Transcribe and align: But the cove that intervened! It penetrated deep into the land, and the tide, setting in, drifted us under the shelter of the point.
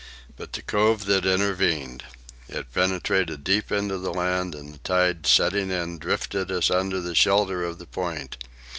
But 0.35 0.53
the 0.53 0.63
cove 0.63 1.05
that 1.05 1.27
intervened! 1.27 2.05
It 2.49 2.73
penetrated 2.73 3.43
deep 3.43 3.71
into 3.71 3.99
the 3.99 4.11
land, 4.11 4.55
and 4.55 4.73
the 4.73 4.79
tide, 4.79 5.27
setting 5.27 5.69
in, 5.69 5.99
drifted 5.99 6.51
us 6.51 6.71
under 6.71 6.99
the 6.99 7.13
shelter 7.13 7.63
of 7.63 7.77
the 7.77 7.85
point. 7.85 8.37